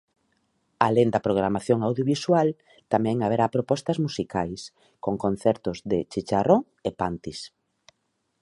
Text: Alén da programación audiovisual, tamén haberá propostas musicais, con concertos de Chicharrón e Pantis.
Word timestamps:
Alén 0.87 1.09
da 1.13 1.23
programación 1.27 1.79
audiovisual, 1.87 2.49
tamén 2.93 3.17
haberá 3.23 3.45
propostas 3.55 3.97
musicais, 4.05 4.61
con 5.03 5.13
concertos 5.25 5.77
de 5.91 5.99
Chicharrón 6.11 6.61
e 6.87 6.89
Pantis. 6.99 7.39